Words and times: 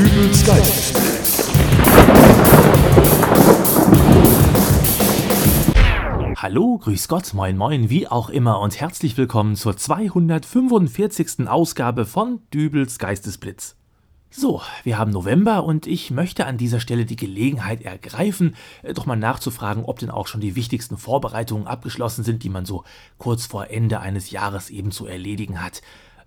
Dübels 0.00 0.46
Geistesblitz. 0.46 1.50
Hallo, 6.36 6.78
grüß 6.78 7.06
Gott, 7.08 7.34
moin 7.34 7.58
moin, 7.58 7.90
wie 7.90 8.08
auch 8.08 8.30
immer 8.30 8.60
und 8.60 8.80
herzlich 8.80 9.18
willkommen 9.18 9.56
zur 9.56 9.76
245. 9.76 11.46
Ausgabe 11.46 12.06
von 12.06 12.40
Dübels 12.50 12.98
Geistesblitz. 12.98 13.76
So, 14.30 14.62
wir 14.84 14.96
haben 14.96 15.10
November 15.10 15.64
und 15.64 15.86
ich 15.86 16.10
möchte 16.10 16.46
an 16.46 16.56
dieser 16.56 16.80
Stelle 16.80 17.04
die 17.04 17.16
Gelegenheit 17.16 17.82
ergreifen, 17.82 18.54
äh, 18.82 18.94
doch 18.94 19.04
mal 19.04 19.16
nachzufragen, 19.16 19.84
ob 19.84 19.98
denn 19.98 20.10
auch 20.10 20.28
schon 20.28 20.40
die 20.40 20.56
wichtigsten 20.56 20.96
Vorbereitungen 20.96 21.66
abgeschlossen 21.66 22.24
sind, 22.24 22.42
die 22.42 22.48
man 22.48 22.64
so 22.64 22.84
kurz 23.18 23.44
vor 23.44 23.68
Ende 23.68 24.00
eines 24.00 24.30
Jahres 24.30 24.70
eben 24.70 24.92
zu 24.92 25.04
erledigen 25.04 25.60
hat. 25.60 25.82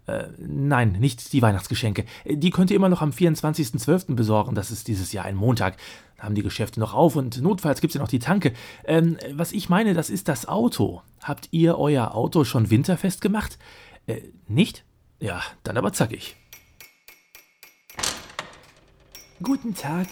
Äh, 0.05 0.25
nein, 0.37 0.93
nicht 0.93 1.31
die 1.31 1.41
Weihnachtsgeschenke. 1.41 2.05
Die 2.25 2.49
könnt 2.49 2.71
ihr 2.71 2.75
immer 2.75 2.89
noch 2.89 3.01
am 3.01 3.11
24.12. 3.11 4.15
besorgen. 4.15 4.55
Das 4.55 4.71
ist 4.71 4.87
dieses 4.87 5.13
Jahr 5.13 5.25
ein 5.25 5.35
Montag. 5.35 5.77
Da 6.17 6.23
haben 6.23 6.35
die 6.35 6.43
Geschäfte 6.43 6.79
noch 6.79 6.93
auf 6.93 7.15
und 7.15 7.41
notfalls 7.41 7.81
gibt 7.81 7.91
es 7.91 7.95
ja 7.95 8.01
noch 8.01 8.09
die 8.09 8.19
Tanke. 8.19 8.53
Ähm, 8.85 9.17
was 9.31 9.51
ich 9.51 9.69
meine, 9.69 9.93
das 9.93 10.09
ist 10.09 10.27
das 10.27 10.47
Auto. 10.47 11.01
Habt 11.21 11.49
ihr 11.51 11.77
euer 11.77 12.15
Auto 12.15 12.43
schon 12.43 12.69
winterfest 12.69 13.21
gemacht? 13.21 13.57
Äh, 14.07 14.21
nicht? 14.47 14.83
Ja, 15.19 15.41
dann 15.63 15.77
aber 15.77 15.93
zackig. 15.93 16.35
Guten 19.41 19.73
Tag. 19.73 20.07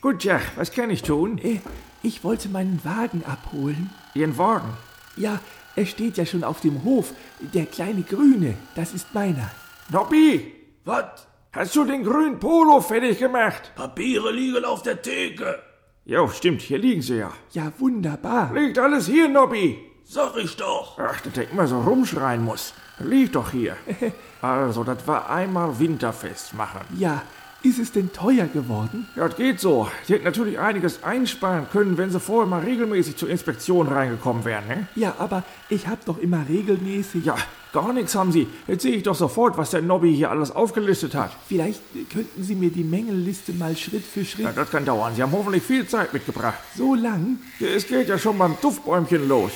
Gut, 0.00 0.24
ja, 0.24 0.40
was 0.56 0.72
kann 0.72 0.90
ich 0.90 1.02
tun? 1.02 1.38
Äh, 1.38 1.60
ich 2.02 2.24
wollte 2.24 2.48
meinen 2.48 2.82
Wagen 2.84 3.24
abholen. 3.24 3.90
Ihren 4.14 4.38
Wagen. 4.38 4.76
Ja, 5.16 5.40
er 5.76 5.86
steht 5.86 6.16
ja 6.16 6.26
schon 6.26 6.44
auf 6.44 6.60
dem 6.60 6.84
Hof. 6.84 7.12
Der 7.54 7.66
kleine 7.66 8.02
Grüne, 8.02 8.54
das 8.74 8.92
ist 8.94 9.14
meiner. 9.14 9.50
Nobby, 9.90 10.52
Was? 10.84 11.26
hast 11.52 11.74
du 11.76 11.84
den 11.84 12.04
grünen 12.04 12.38
Polo 12.38 12.80
fertig 12.80 13.18
gemacht? 13.18 13.72
Papiere 13.74 14.30
liegen 14.32 14.64
auf 14.64 14.82
der 14.82 15.00
Theke. 15.02 15.58
Jo, 16.04 16.28
stimmt, 16.28 16.62
hier 16.62 16.78
liegen 16.78 17.02
sie 17.02 17.18
ja. 17.18 17.30
Ja, 17.52 17.72
wunderbar. 17.78 18.52
Liegt 18.54 18.78
alles 18.78 19.06
hier, 19.06 19.28
Nobby. 19.28 19.78
Sag 20.04 20.36
ich 20.36 20.56
doch. 20.56 20.98
Ach, 20.98 21.20
dass 21.20 21.32
der 21.34 21.50
immer 21.50 21.66
so 21.68 21.80
rumschreien 21.80 22.42
muss. 22.44 22.74
Liegt 22.98 23.34
doch 23.36 23.50
hier. 23.50 23.76
Also, 24.42 24.84
das 24.84 25.06
war 25.06 25.28
einmal 25.28 25.78
Winterfest 25.78 26.54
machen. 26.54 26.80
Ja, 26.96 27.20
ist 27.62 27.78
es 27.78 27.92
denn 27.92 28.12
teuer 28.12 28.46
geworden? 28.46 29.06
Ja, 29.16 29.28
das 29.28 29.36
geht 29.36 29.60
so. 29.60 29.88
Sie 30.04 30.14
hätten 30.14 30.24
natürlich 30.24 30.58
einiges 30.58 31.02
einsparen 31.02 31.66
können, 31.70 31.98
wenn 31.98 32.10
sie 32.10 32.20
vorher 32.20 32.48
mal 32.48 32.62
regelmäßig 32.62 33.16
zur 33.16 33.28
Inspektion 33.28 33.88
reingekommen 33.88 34.44
wären, 34.44 34.66
ne? 34.66 34.86
Ja, 34.94 35.14
aber 35.18 35.42
ich 35.68 35.86
hab 35.86 36.04
doch 36.04 36.18
immer 36.18 36.48
regelmäßig. 36.48 37.24
Ja, 37.24 37.36
gar 37.72 37.92
nichts 37.92 38.14
haben 38.14 38.32
sie. 38.32 38.46
Jetzt 38.66 38.82
sehe 38.82 38.94
ich 38.94 39.02
doch 39.02 39.14
sofort, 39.14 39.56
was 39.58 39.70
der 39.70 39.82
Nobby 39.82 40.14
hier 40.14 40.30
alles 40.30 40.50
aufgelistet 40.54 41.14
hat. 41.14 41.30
Vielleicht 41.48 41.80
äh, 41.94 42.04
könnten 42.12 42.42
Sie 42.42 42.54
mir 42.54 42.70
die 42.70 42.84
Mängelliste 42.84 43.52
mal 43.52 43.76
Schritt 43.76 44.04
für 44.04 44.24
Schritt. 44.24 44.44
Ja, 44.46 44.52
das 44.52 44.70
kann 44.70 44.84
dauern. 44.84 45.14
Sie 45.14 45.22
haben 45.22 45.32
hoffentlich 45.32 45.62
viel 45.62 45.86
Zeit 45.86 46.12
mitgebracht. 46.12 46.58
so 46.76 46.94
lang? 46.94 47.38
Es 47.60 47.86
geht 47.86 48.08
ja 48.08 48.18
schon 48.18 48.38
beim 48.38 48.56
Duftbäumchen 48.60 49.28
los. 49.28 49.50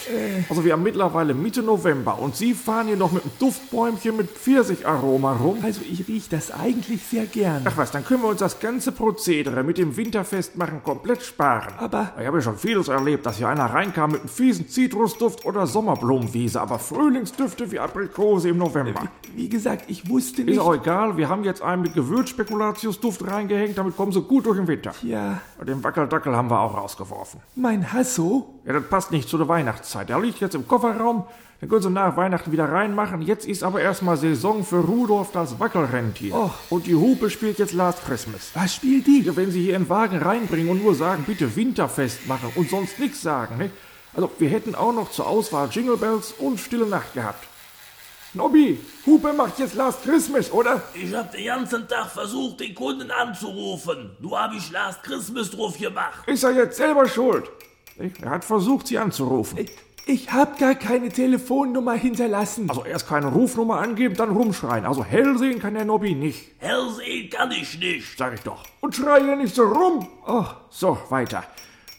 Also 0.48 0.64
wir 0.64 0.72
haben 0.72 0.82
mittlerweile 0.82 1.34
Mitte 1.34 1.62
November 1.62 2.18
und 2.18 2.36
Sie 2.36 2.54
fahren 2.54 2.86
hier 2.88 2.96
noch 2.96 3.12
mit 3.12 3.22
einem 3.22 3.32
Duftbäumchen 3.38 4.16
mit 4.16 4.30
Pfirsicharoma 4.30 5.32
rum. 5.34 5.58
Also 5.62 5.80
ich 5.90 6.06
riech 6.08 6.28
das 6.28 6.50
eigentlich 6.50 7.02
sehr 7.02 7.26
gern. 7.26 7.62
Ach 7.64 7.76
was, 7.76 7.90
dann 7.90 8.04
können 8.04 8.22
wir 8.22 8.28
uns 8.28 8.40
das 8.40 8.58
ganze 8.60 8.92
Prozedere 8.92 9.62
mit 9.64 9.78
dem 9.78 9.96
Winterfestmachen 9.96 10.82
komplett 10.82 11.22
sparen. 11.22 11.74
Aber- 11.78 12.12
Ich 12.20 12.26
habe 12.26 12.38
ja 12.38 12.42
schon 12.42 12.58
vieles 12.58 12.88
erlebt, 12.88 13.26
dass 13.26 13.38
hier 13.38 13.48
einer 13.48 13.66
reinkam 13.66 14.12
mit 14.12 14.20
einem 14.20 14.28
fiesen 14.28 14.68
Zitrusduft 14.68 15.44
oder 15.44 15.66
Sommerblumenwiese, 15.66 16.60
aber 16.60 16.78
Frühlingsdüfte 16.78 17.70
wie 17.72 17.80
Aprikose 18.08 18.48
im 18.50 18.58
November. 18.58 19.02
Wie 19.34 19.48
gesagt, 19.48 19.84
ich 19.88 20.08
wusste 20.08 20.42
Ist 20.42 20.48
nicht. 20.48 20.58
auch 20.60 20.74
egal, 20.74 21.16
wir 21.16 21.28
haben 21.28 21.42
jetzt 21.44 21.62
einen 21.62 21.82
mit 21.82 21.94
Gewürzspekulatiusduft 21.94 23.26
reingehängt, 23.26 23.76
damit 23.78 23.96
kommen 23.96 24.12
sie 24.12 24.20
gut 24.22 24.46
durch 24.46 24.56
den 24.58 24.68
Winter. 24.68 24.92
Ja, 25.02 25.40
Den 25.66 25.82
Wackeldackel 25.82 26.36
haben 26.36 26.50
wir 26.50 26.60
auch 26.60 26.76
rausgeworfen. 26.76 27.40
mein 27.56 27.92
Hasso? 27.92 28.60
Ja, 28.64 28.74
das 28.74 28.84
passt 28.88 29.10
nicht 29.10 29.28
zu 29.28 29.38
der 29.38 29.48
Weihnachtszeit. 29.48 30.08
Der 30.08 30.20
liegt 30.20 30.40
jetzt 30.40 30.54
im 30.54 30.68
Kofferraum. 30.68 31.24
Den 31.62 31.68
können 31.68 31.82
Sie 31.82 31.90
nach 31.90 32.16
Weihnachten 32.16 32.52
wieder 32.52 32.70
reinmachen. 32.70 33.22
Jetzt 33.22 33.46
ist 33.46 33.62
aber 33.62 33.80
erstmal 33.80 34.16
Saison 34.16 34.64
für 34.64 34.80
Rudolf 34.80 35.30
das 35.32 35.58
Wackelrentier. 35.60 36.34
Och. 36.34 36.50
Und 36.68 36.86
die 36.86 36.94
Hupe 36.94 37.30
spielt 37.30 37.58
jetzt 37.58 37.72
Last 37.72 38.04
Christmas. 38.04 38.50
Was 38.54 38.74
spielt 38.74 39.06
die? 39.06 39.22
Ja, 39.22 39.34
wenn 39.36 39.50
Sie 39.50 39.62
hier 39.62 39.76
einen 39.76 39.88
Wagen 39.88 40.18
reinbringen 40.18 40.68
und 40.70 40.82
nur 40.82 40.94
sagen, 40.94 41.24
bitte 41.26 41.56
Winterfest 41.56 42.26
machen 42.28 42.50
und 42.56 42.68
sonst 42.68 42.98
nichts 42.98 43.22
sagen, 43.22 43.56
ne? 43.56 43.70
Also, 44.14 44.30
wir 44.38 44.48
hätten 44.48 44.74
auch 44.76 44.92
noch 44.92 45.10
zur 45.10 45.26
Auswahl 45.26 45.68
Jingle 45.70 45.96
Bells 45.96 46.32
und 46.38 46.60
Stille 46.60 46.86
Nacht 46.86 47.14
gehabt. 47.14 47.48
Nobby, 48.34 48.80
Hupe 49.06 49.32
macht 49.32 49.60
jetzt 49.60 49.74
Last 49.74 50.02
Christmas, 50.02 50.50
oder? 50.50 50.82
Ich 50.92 51.14
hab 51.14 51.30
den 51.30 51.46
ganzen 51.46 51.86
Tag 51.86 52.10
versucht, 52.10 52.58
den 52.58 52.74
Kunden 52.74 53.10
anzurufen. 53.10 54.16
Nur 54.18 54.42
hab 54.42 54.52
ich 54.52 54.72
Last 54.72 55.04
Christmas 55.04 55.50
drauf 55.50 55.78
gemacht. 55.78 56.26
Ist 56.26 56.42
er 56.42 56.52
jetzt 56.52 56.76
selber 56.76 57.08
schuld? 57.08 57.48
Er 58.20 58.30
hat 58.30 58.44
versucht, 58.44 58.88
Sie 58.88 58.98
anzurufen. 58.98 59.64
Ich 60.06 60.32
hab 60.32 60.58
gar 60.58 60.74
keine 60.74 61.10
Telefonnummer 61.10 61.94
hinterlassen. 61.94 62.68
Also 62.68 62.84
erst 62.84 63.08
keine 63.08 63.28
Rufnummer 63.28 63.78
angeben, 63.78 64.16
dann 64.16 64.30
rumschreien. 64.30 64.84
Also 64.84 65.04
hell 65.04 65.38
sehen 65.38 65.60
kann 65.60 65.74
der 65.74 65.84
Nobby 65.84 66.16
nicht. 66.16 66.50
Hell 66.58 66.90
sehen 66.90 67.30
kann 67.30 67.52
ich 67.52 67.78
nicht. 67.78 68.18
Sag 68.18 68.34
ich 68.34 68.40
doch. 68.40 68.64
Und 68.80 68.96
schreie 68.96 69.36
nicht 69.36 69.54
so 69.54 69.62
rum. 69.62 70.08
Oh, 70.26 70.44
so, 70.70 70.98
weiter. 71.08 71.44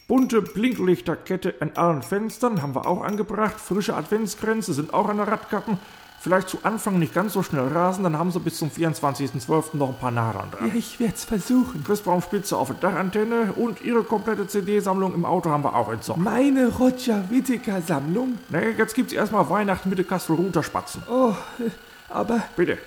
Bunte 0.06 0.42
Blinklichterkette 0.42 1.54
an 1.60 1.72
allen 1.76 2.02
Fenstern 2.02 2.62
haben 2.62 2.74
wir 2.76 2.86
auch 2.86 3.02
angebracht. 3.02 3.58
Frische 3.58 3.96
Adventskränze 3.96 4.74
sind 4.74 4.94
auch 4.94 5.08
an 5.08 5.16
der 5.16 5.26
Radkappen. 5.26 5.78
Vielleicht 6.26 6.48
zu 6.48 6.58
Anfang 6.64 6.98
nicht 6.98 7.14
ganz 7.14 7.34
so 7.34 7.44
schnell 7.44 7.68
rasen, 7.68 8.02
dann 8.02 8.18
haben 8.18 8.32
sie 8.32 8.40
bis 8.40 8.58
zum 8.58 8.68
24.12. 8.68 9.76
noch 9.76 9.90
ein 9.90 9.94
paar 9.94 10.10
Nadeln 10.10 10.50
dran. 10.50 10.66
Ja, 10.66 10.74
ich 10.74 10.98
werd's 10.98 11.22
versuchen. 11.22 11.84
Christbaumspitze 11.84 12.56
auf 12.56 12.66
der 12.66 12.90
Dachantenne 12.90 13.52
und 13.54 13.80
ihre 13.80 14.02
komplette 14.02 14.48
CD-Sammlung 14.48 15.14
im 15.14 15.24
Auto 15.24 15.50
haben 15.50 15.62
wir 15.62 15.76
auch 15.76 15.92
entsorgt. 15.92 16.20
Meine 16.20 16.66
Roger 16.66 17.22
Whittaker 17.30 17.80
Sammlung? 17.80 18.38
Ne, 18.48 18.70
jetzt 18.76 18.96
gibt's 18.96 19.12
erstmal 19.12 19.48
Weihnachten 19.48 19.88
mit 19.88 20.00
den 20.00 20.08
Kastelruther 20.08 20.64
Spatzen. 20.64 21.04
Oh, 21.08 21.32
äh, 21.60 21.70
aber 22.08 22.42
Bitte. 22.56 22.78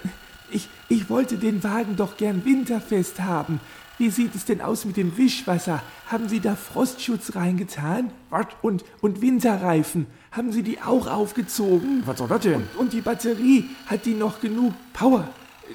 Ich, 0.51 0.69
ich 0.87 1.09
wollte 1.09 1.37
den 1.37 1.63
Wagen 1.63 1.95
doch 1.95 2.17
gern 2.17 2.45
winterfest 2.45 3.21
haben. 3.21 3.59
Wie 3.97 4.09
sieht 4.09 4.33
es 4.33 4.45
denn 4.45 4.61
aus 4.61 4.85
mit 4.85 4.95
dem 4.95 5.17
Wischwasser? 5.17 5.83
Haben 6.07 6.29
Sie 6.29 6.39
da 6.39 6.55
Frostschutz 6.55 7.35
reingetan? 7.35 8.11
Was? 8.29 8.47
Und, 8.61 8.85
und 9.01 9.21
Winterreifen? 9.21 10.07
Haben 10.31 10.53
Sie 10.53 10.63
die 10.63 10.81
auch 10.81 11.07
aufgezogen? 11.07 12.03
Was 12.05 12.19
soll 12.19 12.29
das 12.29 12.41
denn? 12.41 12.63
Und 12.77 12.93
die 12.93 13.01
Batterie, 13.01 13.69
hat 13.87 14.05
die 14.05 14.13
noch 14.13 14.39
genug 14.39 14.73
Power? 14.93 15.27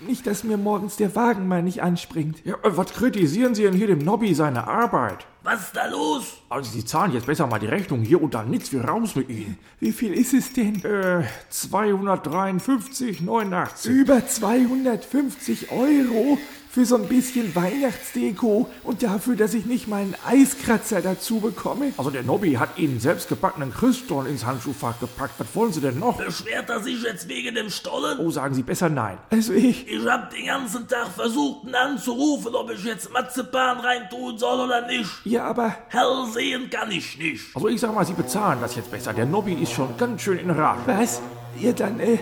Nicht, 0.06 0.26
dass 0.26 0.42
mir 0.42 0.56
morgens 0.56 0.96
der 0.96 1.14
Wagen 1.14 1.46
mal 1.46 1.62
nicht 1.62 1.82
anspringt. 1.82 2.44
Ja, 2.44 2.54
äh, 2.62 2.76
was 2.76 2.92
kritisieren 2.94 3.54
Sie 3.54 3.62
denn 3.62 3.74
hier 3.74 3.88
dem 3.88 3.98
Nobby 3.98 4.34
seine 4.34 4.66
Arbeit? 4.66 5.26
Was 5.44 5.60
ist 5.60 5.76
da 5.76 5.86
los? 5.86 6.38
Also, 6.48 6.70
Sie 6.70 6.84
zahlen 6.86 7.12
jetzt 7.12 7.26
besser 7.26 7.46
mal 7.46 7.58
die 7.58 7.66
Rechnung 7.66 8.00
hier 8.00 8.22
und 8.22 8.32
dann 8.32 8.48
nichts 8.48 8.72
wie 8.72 8.78
raus 8.78 9.14
mit 9.14 9.28
Ihnen. 9.28 9.58
Wie 9.78 9.92
viel 9.92 10.14
ist 10.14 10.32
es 10.32 10.54
denn? 10.54 10.82
Äh, 10.82 11.24
253,89. 11.52 13.90
Über 13.90 14.26
250 14.26 15.70
Euro 15.70 16.38
für 16.74 16.84
so 16.84 16.96
ein 16.96 17.06
bisschen 17.06 17.54
Weihnachtsdeko 17.54 18.68
und 18.82 19.04
dafür, 19.04 19.36
dass 19.36 19.54
ich 19.54 19.64
nicht 19.64 19.86
mal 19.86 20.02
einen 20.02 20.16
Eiskratzer 20.26 21.00
dazu 21.00 21.38
bekomme? 21.38 21.92
Also, 21.96 22.10
der 22.10 22.24
Nobby 22.24 22.54
hat 22.54 22.78
Ihnen 22.78 22.98
selbstgebackenen 22.98 23.72
Christstollen 23.72 24.28
ins 24.28 24.44
Handschuhfach 24.44 24.98
gepackt. 24.98 25.34
Was 25.38 25.46
wollen 25.54 25.72
Sie 25.72 25.80
denn 25.80 26.00
noch? 26.00 26.18
Beschwert 26.18 26.68
er 26.68 26.82
sich 26.82 27.00
jetzt 27.00 27.28
wegen 27.28 27.54
dem 27.54 27.70
Stollen? 27.70 28.18
Oh, 28.18 28.28
sagen 28.32 28.56
Sie 28.56 28.64
besser 28.64 28.88
nein. 28.88 29.18
Also 29.30 29.52
ich, 29.52 29.86
Ich 29.86 30.04
hab 30.04 30.30
den 30.30 30.46
ganzen 30.46 30.88
Tag 30.88 31.06
versucht, 31.14 31.68
ihn 31.68 31.76
anzurufen, 31.76 32.52
ob 32.56 32.68
ich 32.72 32.82
jetzt 32.82 33.12
Marzipan 33.12 33.78
reintun 33.78 34.36
soll 34.36 34.66
oder 34.66 34.84
nicht. 34.88 35.10
ja, 35.24 35.44
aber 35.44 35.76
Hell 35.90 36.26
sehen 36.32 36.68
kann 36.70 36.90
ich 36.90 37.16
nicht. 37.16 37.54
Also, 37.54 37.68
ich 37.68 37.80
sag 37.80 37.94
mal, 37.94 38.04
Sie 38.04 38.14
bezahlen 38.14 38.58
das 38.60 38.74
jetzt 38.74 38.90
besser. 38.90 39.12
Der 39.12 39.26
Nobby 39.26 39.52
ist 39.52 39.70
schon 39.70 39.96
ganz 39.96 40.22
schön 40.22 40.38
in 40.38 40.50
Rage. 40.50 40.80
was? 40.86 41.22
Ja, 41.60 41.70
dann, 41.70 42.00
äh, 42.00 42.14
äh 42.14 42.18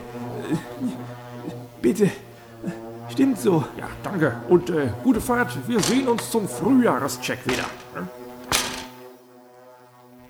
bitte. 1.80 2.10
Stimmt 3.12 3.38
so. 3.38 3.62
Ja, 3.78 3.88
danke. 4.02 4.40
Und 4.48 4.70
äh, 4.70 4.88
gute 5.02 5.20
Fahrt. 5.20 5.68
Wir 5.68 5.80
sehen 5.80 6.08
uns 6.08 6.30
zum 6.30 6.48
Frühjahrescheck 6.48 7.46
wieder. 7.46 7.66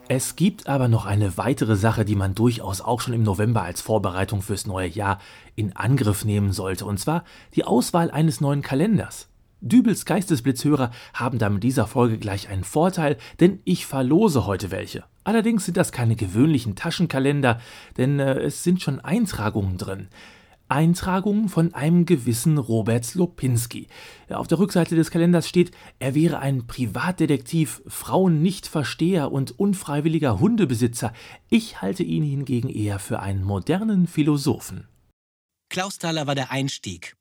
Es 0.08 0.34
gibt 0.34 0.66
aber 0.66 0.88
noch 0.88 1.06
eine 1.06 1.38
weitere 1.38 1.76
Sache, 1.76 2.04
die 2.04 2.16
man 2.16 2.34
durchaus 2.34 2.80
auch 2.80 3.00
schon 3.00 3.14
im 3.14 3.22
November 3.22 3.62
als 3.62 3.80
Vorbereitung 3.80 4.42
fürs 4.42 4.66
neue 4.66 4.88
Jahr 4.88 5.20
in 5.54 5.76
Angriff 5.76 6.24
nehmen 6.24 6.52
sollte, 6.52 6.84
und 6.84 6.98
zwar 6.98 7.22
die 7.54 7.64
Auswahl 7.64 8.10
eines 8.10 8.40
neuen 8.40 8.62
Kalenders. 8.62 9.28
Dübels 9.60 10.04
Geistesblitzhörer 10.04 10.90
haben 11.14 11.38
da 11.38 11.48
mit 11.50 11.62
dieser 11.62 11.86
Folge 11.86 12.18
gleich 12.18 12.48
einen 12.48 12.64
Vorteil, 12.64 13.16
denn 13.38 13.60
ich 13.64 13.86
verlose 13.86 14.44
heute 14.44 14.72
welche. 14.72 15.04
Allerdings 15.22 15.66
sind 15.66 15.76
das 15.76 15.92
keine 15.92 16.16
gewöhnlichen 16.16 16.74
Taschenkalender, 16.74 17.60
denn 17.96 18.18
äh, 18.18 18.40
es 18.40 18.64
sind 18.64 18.82
schon 18.82 18.98
Eintragungen 18.98 19.78
drin. 19.78 20.08
Eintragungen 20.72 21.50
von 21.50 21.74
einem 21.74 22.06
gewissen 22.06 22.56
Robert 22.56 23.04
Slopinski. 23.04 23.88
Auf 24.30 24.48
der 24.48 24.58
Rückseite 24.58 24.96
des 24.96 25.10
Kalenders 25.10 25.46
steht, 25.46 25.70
er 25.98 26.14
wäre 26.14 26.38
ein 26.38 26.66
Privatdetektiv, 26.66 27.82
Frauennichtversteher 27.86 29.30
und 29.30 29.58
unfreiwilliger 29.58 30.40
Hundebesitzer. 30.40 31.12
Ich 31.50 31.82
halte 31.82 32.02
ihn 32.02 32.22
hingegen 32.22 32.70
eher 32.70 32.98
für 32.98 33.20
einen 33.20 33.44
modernen 33.44 34.06
Philosophen. 34.06 34.88
Klausthaler 35.68 36.26
war 36.26 36.34
der 36.34 36.50
Einstieg. 36.50 37.16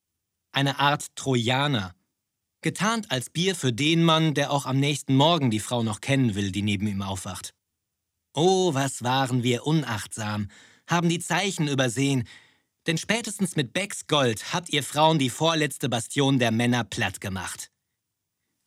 eine 0.54 0.80
Art 0.80 1.16
Trojaner. 1.16 1.94
Getarnt 2.62 3.12
als 3.12 3.30
Bier 3.30 3.56
für 3.56 3.74
den 3.74 4.04
Mann, 4.04 4.34
der 4.34 4.52
auch 4.52 4.66
am 4.66 4.80
nächsten 4.80 5.16
Morgen 5.16 5.52
die 5.52 5.60
Frau 5.60 5.84
noch 5.84 6.00
kennen 6.00 6.36
will, 6.36 6.52
die 6.52 6.62
neben 6.62 6.88
ihm 6.88 7.02
aufwacht. 7.02 7.54
Oh, 8.34 8.74
was 8.74 9.04
waren 9.04 9.44
wir 9.44 9.66
unachtsam, 9.66 10.48
haben 10.88 11.10
die 11.10 11.20
Zeichen 11.20 11.68
übersehen, 11.68 12.28
denn 12.88 12.98
spätestens 12.98 13.56
mit 13.56 13.74
Becks 13.74 14.08
Gold 14.08 14.54
habt 14.54 14.70
ihr 14.70 14.84
Frauen 14.84 15.20
die 15.20 15.30
vorletzte 15.30 15.90
Bastion 15.90 16.40
der 16.40 16.52
Männer 16.52 16.84
platt 16.84 17.22
gemacht. 17.22 17.72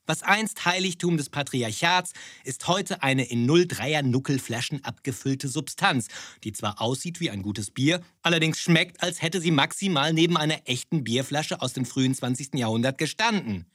Was 0.07 0.23
einst 0.23 0.67
Heiligtum 0.67 1.17
des 1.17 1.31
Patriarchats 1.31 2.13
ist 2.45 2.69
heute 2.69 3.03
eine 3.03 3.25
in 3.25 3.51
03er 3.51 4.03
Nuckelflaschen 4.03 4.85
abgefüllte 4.85 5.49
Substanz, 5.49 6.09
die 6.45 6.53
zwar 6.53 6.81
aussieht 6.83 7.21
wie 7.21 7.31
ein 7.31 7.43
gutes 7.43 7.71
Bier, 7.71 8.03
allerdings 8.21 8.59
schmeckt, 8.59 9.03
als 9.03 9.23
hätte 9.23 9.41
sie 9.41 9.51
maximal 9.51 10.13
neben 10.13 10.37
einer 10.37 10.61
echten 10.67 11.05
Bierflasche 11.05 11.63
aus 11.63 11.73
dem 11.73 11.87
frühen 11.87 12.15
20. 12.15 12.55
Jahrhundert 12.55 12.99
gestanden. 12.99 13.67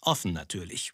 Offen 0.00 0.32
natürlich. 0.32 0.92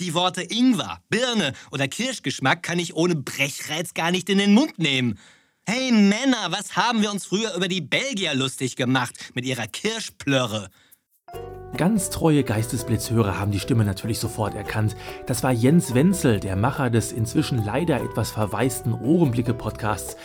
Die 0.00 0.14
Worte 0.14 0.42
Ingwer, 0.42 1.02
Birne 1.10 1.52
oder 1.70 1.88
Kirschgeschmack 1.88 2.62
kann 2.62 2.78
ich 2.78 2.94
ohne 2.94 3.14
Brechreiz 3.14 3.92
gar 3.92 4.10
nicht 4.10 4.30
in 4.30 4.38
den 4.38 4.54
Mund 4.54 4.78
nehmen. 4.78 5.18
Hey 5.64 5.92
Männer, 5.92 6.50
was 6.50 6.74
haben 6.74 7.02
wir 7.02 7.12
uns 7.12 7.24
früher 7.24 7.54
über 7.54 7.68
die 7.68 7.80
Belgier 7.80 8.34
lustig 8.34 8.74
gemacht 8.74 9.30
mit 9.34 9.44
ihrer 9.44 9.68
Kirschplörre? 9.68 10.70
Ganz 11.76 12.10
treue 12.10 12.42
Geistesblitzhörer 12.42 13.38
haben 13.38 13.52
die 13.52 13.60
Stimme 13.60 13.84
natürlich 13.84 14.18
sofort 14.18 14.56
erkannt. 14.56 14.96
Das 15.26 15.44
war 15.44 15.52
Jens 15.52 15.94
Wenzel, 15.94 16.40
der 16.40 16.56
Macher 16.56 16.90
des 16.90 17.12
inzwischen 17.12 17.64
leider 17.64 18.02
etwas 18.02 18.32
verwaisten 18.32 18.92
Ohrenblicke-Podcasts. 18.92 20.16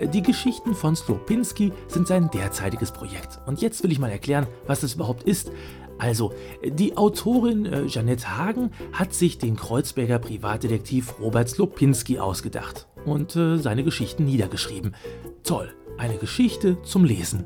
Die 0.00 0.22
Geschichten 0.22 0.74
von 0.74 0.96
Slopinski 0.96 1.74
sind 1.88 2.08
sein 2.08 2.30
derzeitiges 2.30 2.90
Projekt. 2.90 3.38
Und 3.44 3.60
jetzt 3.60 3.82
will 3.82 3.92
ich 3.92 3.98
mal 3.98 4.10
erklären, 4.10 4.46
was 4.66 4.80
das 4.80 4.94
überhaupt 4.94 5.24
ist. 5.24 5.52
Also, 5.98 6.32
die 6.64 6.96
Autorin 6.96 7.66
äh, 7.66 7.84
Janette 7.84 8.36
Hagen 8.36 8.70
hat 8.92 9.12
sich 9.12 9.36
den 9.36 9.56
Kreuzberger 9.56 10.18
Privatdetektiv 10.18 11.20
Robert 11.20 11.50
Slopinski 11.50 12.18
ausgedacht 12.18 12.86
und 13.06 13.34
äh, 13.36 13.56
seine 13.56 13.84
Geschichten 13.84 14.24
niedergeschrieben. 14.24 14.94
Toll, 15.42 15.72
eine 15.96 16.16
Geschichte 16.18 16.82
zum 16.82 17.04
Lesen. 17.04 17.44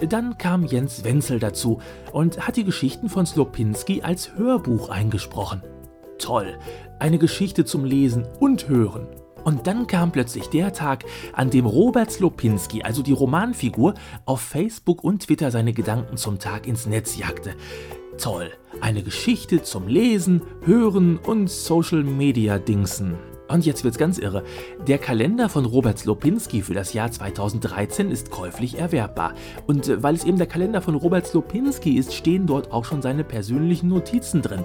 Dann 0.00 0.38
kam 0.38 0.64
Jens 0.64 1.04
Wenzel 1.04 1.38
dazu 1.40 1.80
und 2.12 2.46
hat 2.46 2.56
die 2.56 2.64
Geschichten 2.64 3.08
von 3.08 3.26
Slopinski 3.26 4.02
als 4.02 4.36
Hörbuch 4.36 4.90
eingesprochen. 4.90 5.62
Toll, 6.18 6.58
eine 6.98 7.18
Geschichte 7.18 7.64
zum 7.64 7.84
Lesen 7.84 8.26
und 8.40 8.68
Hören. 8.68 9.08
Und 9.44 9.66
dann 9.66 9.86
kam 9.86 10.12
plötzlich 10.12 10.48
der 10.48 10.72
Tag, 10.72 11.04
an 11.32 11.50
dem 11.50 11.64
Robert 11.64 12.10
Slopinski, 12.10 12.82
also 12.82 13.02
die 13.02 13.12
Romanfigur, 13.12 13.94
auf 14.24 14.40
Facebook 14.40 15.02
und 15.02 15.22
Twitter 15.22 15.50
seine 15.50 15.72
Gedanken 15.72 16.16
zum 16.16 16.38
Tag 16.38 16.66
ins 16.66 16.86
Netz 16.86 17.16
jagte. 17.16 17.54
Toll, 18.18 18.50
eine 18.80 19.02
Geschichte 19.02 19.62
zum 19.62 19.86
Lesen, 19.86 20.42
Hören 20.64 21.18
und 21.18 21.48
Social 21.48 22.02
Media 22.02 22.58
Dingsen. 22.58 23.16
Und 23.48 23.64
jetzt 23.64 23.82
wird's 23.82 23.98
ganz 23.98 24.18
irre. 24.18 24.44
Der 24.86 24.98
Kalender 24.98 25.48
von 25.48 25.64
Robert 25.64 25.98
Slopinski 25.98 26.62
für 26.62 26.74
das 26.74 26.92
Jahr 26.92 27.10
2013 27.10 28.10
ist 28.10 28.30
käuflich 28.30 28.78
erwerbbar. 28.78 29.34
Und 29.66 29.88
äh, 29.88 30.02
weil 30.02 30.14
es 30.14 30.24
eben 30.24 30.38
der 30.38 30.46
Kalender 30.46 30.82
von 30.82 30.94
Robert 30.94 31.26
Slopinski 31.26 31.96
ist, 31.96 32.14
stehen 32.14 32.46
dort 32.46 32.70
auch 32.72 32.84
schon 32.84 33.00
seine 33.00 33.24
persönlichen 33.24 33.88
Notizen 33.88 34.42
drin. 34.42 34.64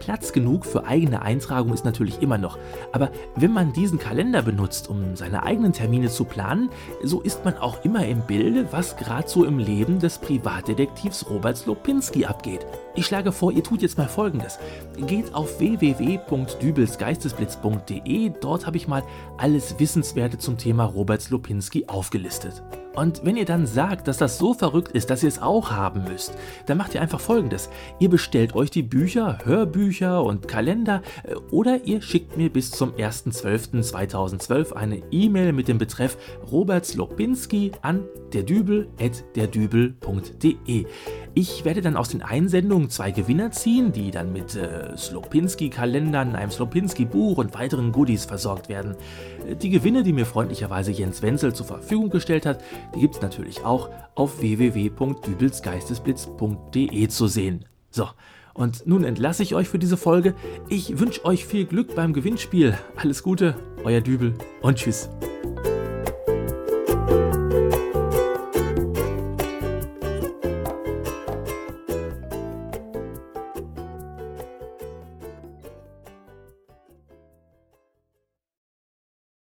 Platz 0.00 0.32
genug 0.32 0.66
für 0.66 0.86
eigene 0.86 1.22
Eintragung 1.22 1.72
ist 1.72 1.84
natürlich 1.84 2.20
immer 2.20 2.38
noch. 2.38 2.58
Aber 2.90 3.12
wenn 3.36 3.52
man 3.52 3.72
diesen 3.72 4.00
Kalender 4.00 4.42
benutzt, 4.42 4.90
um 4.90 5.14
seine 5.14 5.44
eigenen 5.44 5.72
Termine 5.72 6.08
zu 6.08 6.24
planen, 6.24 6.70
so 7.04 7.20
ist 7.20 7.44
man 7.44 7.56
auch 7.58 7.84
immer 7.84 8.04
im 8.06 8.22
Bilde, 8.22 8.66
was 8.72 8.96
gerade 8.96 9.28
so 9.28 9.44
im 9.44 9.58
Leben 9.58 10.00
des 10.00 10.18
Privatdetektivs 10.18 11.30
Robert 11.30 11.58
Slopinski 11.58 12.24
abgeht. 12.24 12.66
Ich 12.96 13.06
schlage 13.06 13.30
vor, 13.30 13.52
ihr 13.52 13.62
tut 13.62 13.82
jetzt 13.82 13.98
mal 13.98 14.08
folgendes. 14.08 14.58
Geht 15.06 15.32
auf 15.34 15.60
www.dübelsgeistesblitz.de, 15.60 18.32
dort 18.40 18.66
habe 18.66 18.76
ich 18.76 18.88
mal 18.88 19.04
alles 19.38 19.78
Wissenswerte 19.78 20.38
zum 20.38 20.58
Thema 20.58 20.86
Robert 20.86 21.22
Slopinski 21.22 21.84
aufgelistet. 21.86 22.64
Und 22.94 23.24
wenn 23.24 23.36
ihr 23.36 23.44
dann 23.44 23.66
sagt, 23.66 24.08
dass 24.08 24.16
das 24.16 24.38
so 24.38 24.52
verrückt 24.52 24.90
ist, 24.92 25.10
dass 25.10 25.22
ihr 25.22 25.28
es 25.28 25.40
auch 25.40 25.70
haben 25.70 26.02
müsst, 26.04 26.34
dann 26.66 26.78
macht 26.78 26.94
ihr 26.94 27.00
einfach 27.00 27.20
folgendes. 27.20 27.70
Ihr 27.98 28.10
bestellt 28.10 28.54
euch 28.54 28.70
die 28.70 28.82
Bücher, 28.82 29.38
Hörbücher 29.44 30.24
und 30.24 30.48
Kalender 30.48 31.02
äh, 31.22 31.36
oder 31.50 31.84
ihr 31.84 32.02
schickt 32.02 32.36
mir 32.36 32.50
bis 32.50 32.72
zum 32.72 32.90
1.12.2012 32.92 34.72
eine 34.72 35.02
E-Mail 35.10 35.52
mit 35.52 35.68
dem 35.68 35.78
Betreff 35.78 36.18
Robert 36.50 36.84
Slopinski 36.84 37.70
an 37.82 38.02
derdübel.derdübel.de. 38.32 40.86
Ich 41.34 41.64
werde 41.64 41.80
dann 41.80 41.96
aus 41.96 42.08
den 42.08 42.22
Einsendungen 42.22 42.90
zwei 42.90 43.12
Gewinner 43.12 43.52
ziehen, 43.52 43.92
die 43.92 44.10
dann 44.10 44.32
mit 44.32 44.56
äh, 44.56 44.96
Slopinski-Kalendern, 44.96 46.34
einem 46.34 46.50
Slopinski-Buch 46.50 47.38
und 47.38 47.54
weiteren 47.54 47.92
Goodies 47.92 48.24
versorgt 48.24 48.68
werden. 48.68 48.96
Äh, 49.46 49.54
die 49.54 49.70
Gewinne, 49.70 50.02
die 50.02 50.12
mir 50.12 50.26
freundlicherweise 50.26 50.90
Jens 50.90 51.22
Wenzel 51.22 51.54
zur 51.54 51.66
Verfügung 51.66 52.10
gestellt 52.10 52.46
hat, 52.46 52.64
die 52.94 53.00
gibt 53.00 53.14
es 53.14 53.22
natürlich 53.22 53.64
auch 53.64 53.90
auf 54.16 54.40
www.dübelsgeistesblitz.de 54.40 57.08
zu 57.08 57.28
sehen. 57.28 57.64
So, 57.90 58.08
und 58.54 58.84
nun 58.86 59.04
entlasse 59.04 59.44
ich 59.44 59.54
euch 59.54 59.68
für 59.68 59.78
diese 59.78 59.96
Folge. 59.96 60.34
Ich 60.68 60.98
wünsche 60.98 61.24
euch 61.24 61.46
viel 61.46 61.64
Glück 61.64 61.94
beim 61.94 62.12
Gewinnspiel. 62.12 62.76
Alles 62.96 63.22
Gute, 63.22 63.54
euer 63.84 64.00
Dübel 64.00 64.34
und 64.62 64.78
tschüss. 64.78 65.08